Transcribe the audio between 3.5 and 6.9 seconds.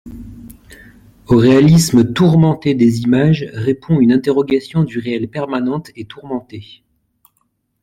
répond une interrogation du réel permanente et tourmentée.